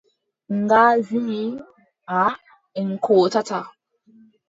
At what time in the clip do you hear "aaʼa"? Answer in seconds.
2.19-2.31